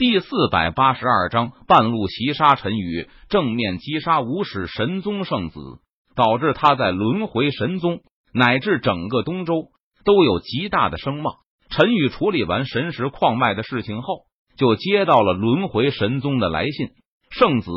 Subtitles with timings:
[0.00, 5.60] 第四百八十二章半路袭杀陈宇，正面击杀无始神宗圣子，
[6.16, 8.00] 导致他在轮回神宗
[8.32, 9.72] 乃至整个东周
[10.06, 11.34] 都有极大的声望。
[11.68, 14.22] 陈宇处理完神石矿脉的事情后，
[14.56, 16.92] 就接到了轮回神宗的来信，
[17.30, 17.70] 圣子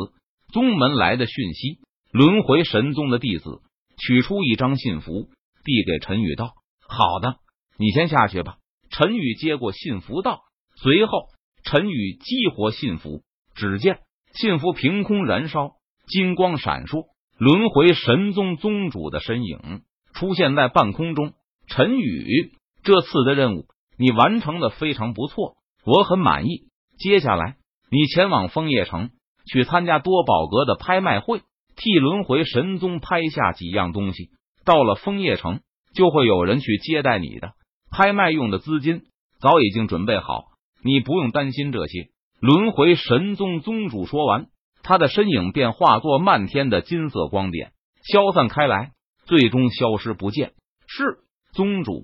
[0.50, 1.80] 宗门来的讯息。
[2.10, 3.60] 轮回神宗的弟子
[3.98, 5.28] 取出一张信符，
[5.62, 6.54] 递给陈宇道
[6.88, 7.36] ：“好的，
[7.76, 8.56] 你先下去吧。”
[8.88, 10.40] 陈宇接过信符道，
[10.76, 11.26] 随后
[11.64, 13.22] 陈宇激活信符，
[13.54, 13.98] 只见
[14.32, 15.72] 信符凭空燃烧，
[16.06, 17.06] 金光闪烁，
[17.38, 19.82] 轮回神宗宗主的身影
[20.12, 21.32] 出现在半空中。
[21.66, 23.66] 陈宇这次的任务。
[23.96, 26.64] 你完成的非常不错，我很满意。
[26.98, 27.58] 接下来，
[27.92, 29.10] 你前往枫叶城
[29.46, 31.42] 去参加多宝阁的拍卖会，
[31.76, 34.30] 替轮回神宗拍下几样东西。
[34.64, 35.60] 到了枫叶城，
[35.94, 37.52] 就会有人去接待你的。
[37.88, 39.04] 拍卖用的资金
[39.38, 40.46] 早已经准备好，
[40.84, 42.10] 你不用担心这些。
[42.40, 44.46] 轮回神宗宗主说完，
[44.82, 47.72] 他的身影便化作漫天的金色光点，
[48.02, 48.92] 消散开来，
[49.24, 50.52] 最终消失不见。
[50.86, 51.20] 是
[51.54, 52.02] 宗主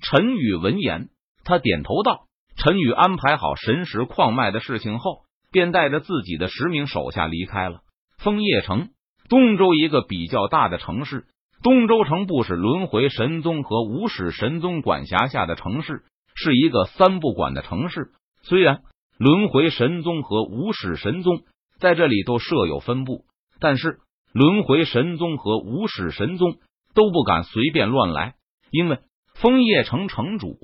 [0.00, 1.10] 陈宇闻言。
[1.44, 2.22] 他点头道
[2.56, 7.80] ：“陈宇安排好神石矿脉的事情后，便带着自己的十名手下离开了
[8.16, 8.88] 枫叶城。
[9.28, 11.26] 东周一个比较大的城市，
[11.62, 16.04] 东周城不是轮回神宗和无始神宗管辖下的城市，
[16.34, 18.12] 是一个三不管的城市。
[18.44, 18.82] 虽然
[19.18, 21.42] 轮回神宗和无始神宗
[21.78, 23.24] 在这里都设有分部，
[23.60, 23.98] 但是
[24.32, 26.56] 轮回神宗和无始神宗
[26.94, 28.34] 都不敢随便乱来，
[28.70, 28.98] 因为
[29.34, 30.56] 枫叶城城主。”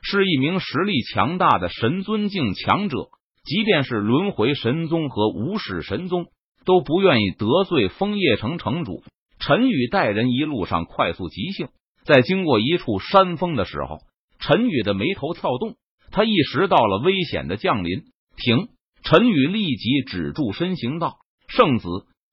[0.00, 3.08] 是一名实力强大的神尊境强者，
[3.44, 6.26] 即便是轮回神宗和无始神宗
[6.64, 9.02] 都不愿意得罪枫叶城城主
[9.40, 9.88] 陈宇。
[9.88, 11.68] 带人一路上快速急行，
[12.04, 13.98] 在经过一处山峰的时候，
[14.38, 15.74] 陈宇的眉头跳动，
[16.10, 18.04] 他意识到了危险的降临。
[18.36, 18.68] 停！
[19.02, 21.88] 陈宇立即止住身形，道：“圣子，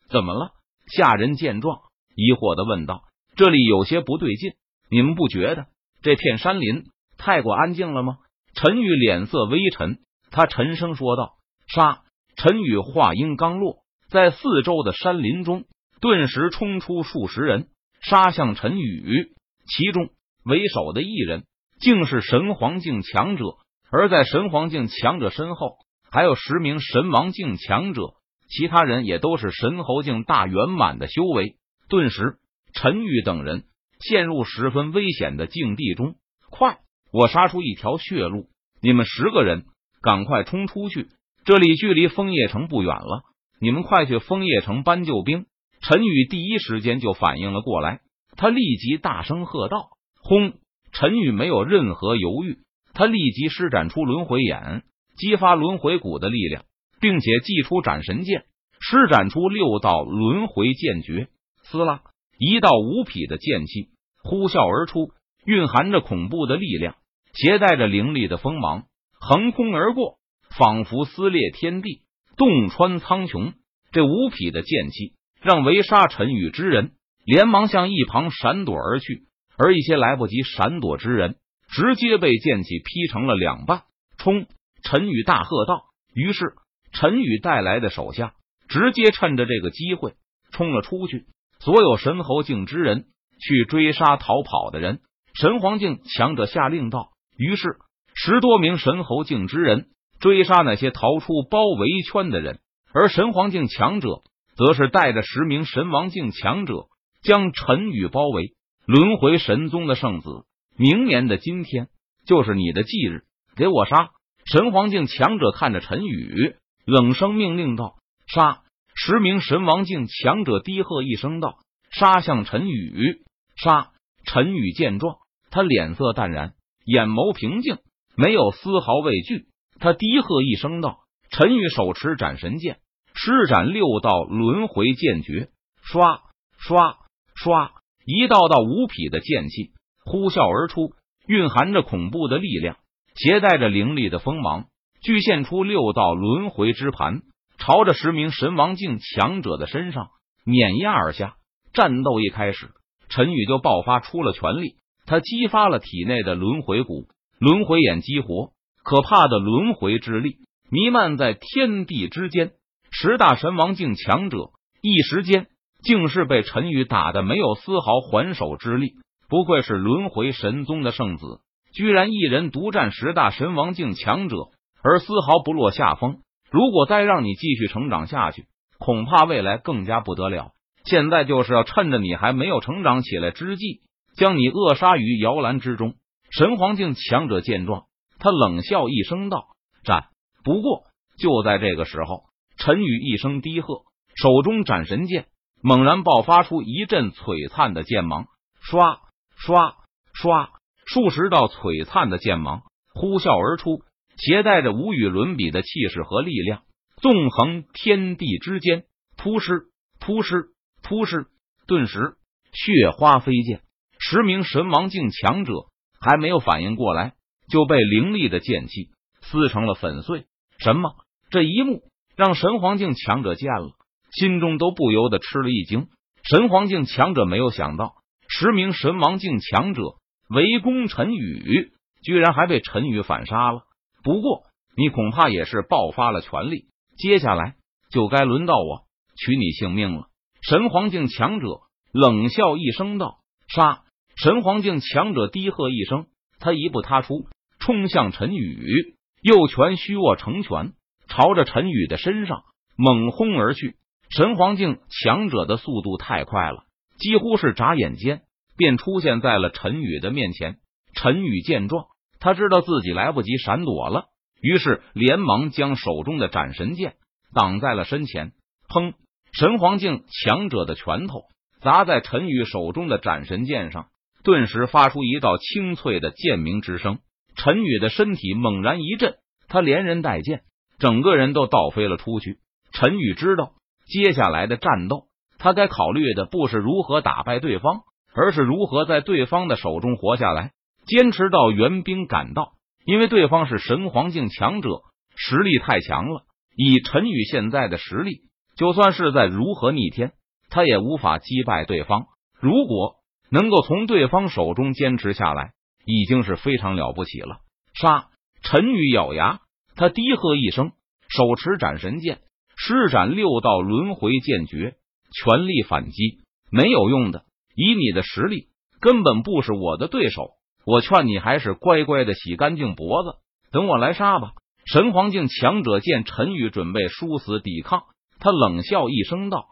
[0.10, 0.52] 怎么了？”
[0.88, 1.80] 下人见状，
[2.16, 3.04] 疑惑的问道
[3.36, 4.54] ：“这里有些不对劲，
[4.90, 5.66] 你们不觉得
[6.02, 6.84] 这片山林？”
[7.18, 8.18] 太过安静了吗？
[8.54, 10.00] 陈宇脸色微沉，
[10.32, 11.34] 他沉声说道
[11.68, 12.02] ：“杀！”
[12.38, 13.78] 陈宇话音刚落，
[14.10, 15.64] 在四周的山林中
[16.02, 17.70] 顿时冲出数十人，
[18.02, 19.34] 杀向陈宇。
[19.68, 20.10] 其中
[20.44, 21.46] 为首的一人
[21.80, 23.46] 竟是神皇境强者，
[23.92, 25.78] 而在神皇境强者身后
[26.12, 28.02] 还有十名神王境强者，
[28.50, 31.58] 其他人也都是神侯境大圆满的修为。
[31.88, 32.38] 顿时，
[32.74, 33.66] 陈宇等人
[34.00, 36.16] 陷入十分危险的境地中。
[36.50, 36.80] 快！
[37.12, 38.48] 我杀出一条血路，
[38.82, 39.66] 你们十个人
[40.02, 41.08] 赶快冲出去！
[41.46, 43.24] 这里距离枫叶城不远了，
[43.62, 45.46] 你们快去枫叶城搬救兵！
[45.82, 48.02] 陈宇第一时间就反应了过来，
[48.36, 49.90] 他立即大声喝道
[50.22, 50.54] ：“轰！”
[50.92, 52.60] 陈宇没有任何犹豫，
[52.96, 54.84] 他立即施展出轮回眼，
[55.18, 56.64] 激发轮回骨的力量，
[57.00, 58.46] 并且祭出斩神剑，
[58.80, 61.28] 施展出六道轮回剑诀。
[61.64, 62.02] 撕拉，
[62.40, 63.90] 一道无匹的剑气
[64.24, 65.12] 呼啸而出，
[65.46, 66.96] 蕴含着恐怖的力量。
[67.34, 68.86] 携带着凌厉的锋芒，
[69.20, 70.20] 横空而过，
[70.58, 72.04] 仿佛撕裂天地，
[72.38, 73.54] 洞穿苍穹。
[73.92, 76.94] 这无匹的剑气让围杀陈宇之人
[77.26, 79.24] 连忙向一旁闪躲而去，
[79.58, 81.36] 而一些来不及闪躲之人
[81.68, 83.84] 直接被剑气劈成了两半。
[84.18, 84.48] 冲！
[84.84, 85.86] 陈宇大喝道。
[86.14, 86.54] 于是，
[86.94, 88.34] 陈宇带来的手下
[88.68, 90.14] 直接趁着这个机会
[90.52, 91.26] 冲了出去。
[91.60, 93.06] 所有神侯境之人
[93.40, 95.00] 去追杀逃跑的人。
[95.34, 97.10] 神皇境强者下令道。
[97.38, 97.78] 于是，
[98.14, 99.88] 十多名神侯境之人
[100.20, 102.60] 追杀那些逃出包围圈的人，
[102.94, 104.22] 而神皇境强者
[104.56, 106.86] 则是带着十名神王境强者
[107.22, 108.54] 将陈宇包围。
[108.86, 110.46] 轮回神宗的圣子，
[110.78, 111.88] 明年的今天
[112.26, 113.24] 就是你的忌日，
[113.56, 114.10] 给我杀！
[114.46, 116.56] 神皇境强者看着陈宇，
[116.86, 117.96] 冷声命令道
[118.28, 118.62] ：“杀！”
[118.94, 121.60] 十名神王境强者低喝一声道
[121.92, 123.24] ：“杀向陈宇！”
[123.56, 123.92] 杀！
[124.26, 125.18] 陈宇见状，
[125.50, 126.56] 他脸色淡然。
[126.86, 127.78] 眼眸平静，
[128.18, 129.48] 没有丝毫畏惧。
[129.80, 131.00] 他低喝一声道
[131.32, 132.80] ：“陈宇，手持斩神剑，
[133.14, 135.50] 施展六道轮回剑诀，
[135.82, 136.22] 刷
[136.58, 136.98] 刷
[137.34, 137.72] 刷，
[138.06, 139.72] 一道道无匹的剑气
[140.06, 140.94] 呼啸而出，
[141.28, 142.78] 蕴含着恐怖的力量，
[143.16, 144.66] 携带着凌厉的锋芒，
[145.02, 147.24] 聚现出六道轮回之盘，
[147.58, 150.10] 朝着十名神王境强者的身上
[150.46, 151.36] 碾压而下。
[151.74, 152.70] 战斗一开始，
[153.10, 154.76] 陈宇就爆发出了全力。
[155.08, 157.08] 他激发了体内的轮回骨，
[157.40, 158.52] 轮回眼激活，
[158.84, 160.38] 可怕的轮回之力
[160.72, 162.54] 弥漫在天地之间。
[162.92, 165.48] 十大神王境强者一时间
[165.84, 168.94] 竟是被陈宇打的没有丝毫还手之力。
[169.36, 171.42] 不愧是轮回神宗的圣子，
[171.74, 174.38] 居然一人独占十大神王境强者，
[174.82, 176.20] 而丝毫不落下风。
[176.50, 178.46] 如果再让你继续成长下去，
[178.80, 180.52] 恐怕未来更加不得了。
[180.86, 183.82] 现在就是要趁着你还没有成长起来之际，
[184.16, 185.96] 将你扼杀于摇篮之中。
[186.32, 187.88] 神皇境强者见状，
[188.20, 189.48] 他冷笑一声道
[189.84, 190.06] ：“战！”
[190.46, 190.84] 不过
[191.20, 192.24] 就在这个时候，
[192.56, 193.82] 陈宇一声低喝，
[194.16, 195.26] 手中斩神剑
[195.62, 198.28] 猛然爆发出一阵璀璨的剑芒，
[198.62, 199.00] 刷
[199.46, 199.76] 刷
[200.12, 200.50] 刷，
[200.88, 202.64] 数十道璀璨的剑芒
[202.96, 203.84] 呼啸而出，
[204.18, 206.64] 携带着无与伦比的气势和力量，
[206.98, 209.66] 纵横天地之间，扑尸
[210.00, 210.48] 扑尸
[210.82, 211.28] 扑尸，
[211.68, 212.16] 顿时
[212.54, 213.62] 血花飞溅。
[214.00, 215.54] 十名神王境强者
[216.02, 217.14] 还没有反应过来，
[217.48, 218.90] 就被凌厉的剑气
[219.22, 220.26] 撕成了粉碎。
[220.58, 220.96] 什么？
[221.30, 221.84] 这一幕
[222.16, 223.74] 让神皇境强者见了，
[224.12, 225.88] 心中都不由得吃了一惊。
[226.24, 227.94] 神皇境强者没有想到，
[228.38, 229.82] 十名神王境强者
[230.28, 231.72] 围攻陈宇，
[232.04, 233.62] 居然还被陈宇反杀了。
[234.04, 234.44] 不过，
[234.76, 236.66] 你恐怕也是爆发了全力，
[236.98, 237.56] 接下来
[237.92, 240.08] 就该轮到我取你性命了。
[240.42, 241.48] 神皇境强者
[241.94, 243.84] 冷笑一声道：“杀！”
[244.22, 246.08] 神皇境强者低喝一声，
[246.42, 247.30] 他一步踏出，
[247.60, 248.98] 冲向陈宇。
[249.22, 250.74] 右拳虚握成拳，
[251.08, 252.44] 朝着陈宇的身上
[252.76, 253.78] 猛轰而去。
[254.10, 256.66] 神皇境强者的速度太快了，
[256.98, 258.24] 几乎是眨眼间
[258.58, 260.58] 便出现在了陈宇的面前。
[260.94, 261.86] 陈宇见状，
[262.20, 264.06] 他知道自己来不及闪躲了，
[264.42, 266.96] 于是连忙将手中的斩神剑
[267.34, 268.32] 挡在了身前。
[268.70, 268.94] 砰！
[269.34, 271.24] 神皇境强者的拳头
[271.60, 273.88] 砸在陈宇手中的斩神剑上，
[274.24, 277.00] 顿时发出一道清脆的剑鸣之声。
[277.36, 279.16] 陈宇的身体猛然一震，
[279.50, 280.44] 他连人带剑，
[280.80, 282.40] 整个人都倒飞了出去。
[282.72, 283.52] 陈宇知道，
[283.86, 285.08] 接下来的战斗，
[285.38, 287.82] 他该考虑的不是如何打败对方，
[288.16, 290.54] 而是如何在对方的手中活下来，
[290.88, 292.54] 坚持到援兵赶到。
[292.86, 294.82] 因为对方是神皇境强者，
[295.16, 296.24] 实力太强了。
[296.56, 298.22] 以陈宇现在的实力，
[298.56, 300.14] 就算是在如何逆天，
[300.50, 302.06] 他也无法击败对方。
[302.40, 302.96] 如果
[303.30, 305.52] 能够从对方手中坚持下来。
[305.88, 307.42] 已经是非常了不起了！
[307.76, 308.08] 杀！
[308.42, 309.42] 陈宇咬牙，
[309.76, 310.72] 他低喝一声，
[311.08, 312.22] 手持斩神剑，
[312.58, 314.78] 施展六道轮回剑诀，
[315.14, 316.22] 全力反击。
[316.50, 317.25] 没有用的，
[317.56, 318.48] 以你的实力，
[318.80, 320.32] 根本不是我的对手。
[320.66, 323.18] 我劝你还是乖乖的洗干净脖子，
[323.52, 324.34] 等我来杀吧！
[324.66, 327.84] 神皇境强者见陈宇准备殊死抵抗，
[328.20, 329.46] 他冷笑一声道：“